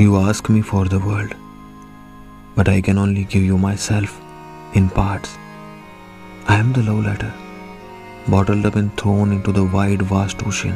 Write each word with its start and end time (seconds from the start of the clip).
You 0.00 0.16
ask 0.16 0.48
me 0.48 0.62
for 0.62 0.86
the 0.86 0.98
world, 0.98 1.34
but 2.56 2.70
I 2.70 2.80
can 2.80 2.96
only 2.96 3.24
give 3.24 3.42
you 3.42 3.58
myself 3.58 4.18
in 4.72 4.88
parts. 4.88 5.36
I 6.46 6.54
am 6.56 6.72
the 6.72 6.82
love 6.82 7.04
letter, 7.04 7.30
bottled 8.26 8.64
up 8.64 8.76
and 8.76 8.96
thrown 8.96 9.30
into 9.30 9.52
the 9.52 9.66
wide, 9.74 10.00
vast 10.00 10.46
ocean, 10.46 10.74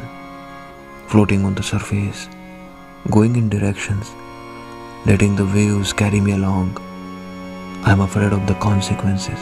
floating 1.07 1.43
on 1.43 1.55
the 1.55 1.63
surface, 1.63 2.29
going 3.09 3.35
in 3.35 3.49
directions, 3.49 4.11
letting 5.07 5.35
the 5.35 5.51
waves 5.57 5.91
carry 5.91 6.21
me 6.21 6.33
along. 6.33 6.77
I 7.83 7.93
am 7.93 8.01
afraid 8.01 8.31
of 8.31 8.45
the 8.45 8.61
consequences. 8.69 9.39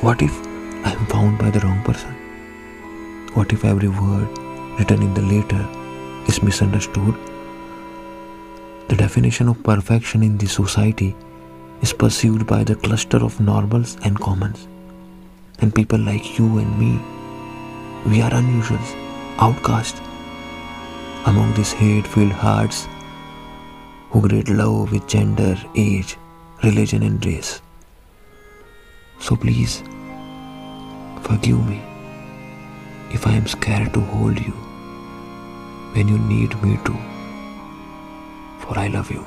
What 0.00 0.20
if 0.20 0.36
I 0.84 0.96
am 0.98 1.06
found 1.06 1.38
by 1.38 1.50
the 1.50 1.60
wrong 1.60 1.80
person? 1.84 2.16
What 3.34 3.52
if 3.52 3.64
every 3.64 3.92
word 4.06 4.26
written 4.80 5.00
in 5.10 5.14
the 5.14 5.28
letter 5.34 5.64
is 6.26 6.42
misunderstood? 6.42 7.28
The 8.92 8.98
definition 8.98 9.48
of 9.48 9.62
perfection 9.64 10.22
in 10.22 10.36
this 10.36 10.52
society 10.52 11.16
is 11.80 11.94
perceived 11.94 12.46
by 12.46 12.62
the 12.62 12.74
cluster 12.76 13.16
of 13.16 13.40
normals 13.40 13.96
and 14.04 14.20
commons. 14.20 14.68
And 15.60 15.74
people 15.74 15.98
like 15.98 16.38
you 16.38 16.58
and 16.58 16.78
me, 16.78 17.00
we 18.06 18.20
are 18.20 18.30
unusuals, 18.30 18.90
outcasts 19.38 19.98
among 21.24 21.54
these 21.54 21.72
hate 21.72 22.06
filled 22.06 22.32
hearts 22.32 22.86
who 24.10 24.28
grade 24.28 24.50
love 24.50 24.92
with 24.92 25.08
gender, 25.08 25.56
age, 25.74 26.18
religion, 26.62 27.02
and 27.02 27.24
race. 27.24 27.62
So 29.20 29.36
please, 29.36 29.82
forgive 31.22 31.66
me 31.66 31.80
if 33.10 33.26
I 33.26 33.32
am 33.32 33.46
scared 33.46 33.94
to 33.94 34.00
hold 34.00 34.38
you 34.38 34.52
when 35.94 36.08
you 36.08 36.18
need 36.18 36.62
me 36.62 36.76
to 36.84 37.11
for 38.72 38.78
I 38.78 38.88
love 38.88 39.10
you. 39.10 39.24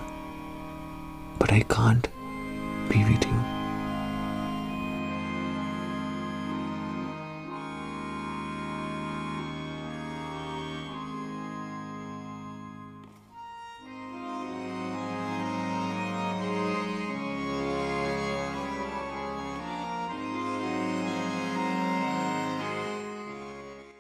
But 1.38 1.52
I 1.52 1.62
can't 1.62 2.08
be 2.90 3.04
with 3.04 3.24
you. 3.24 3.55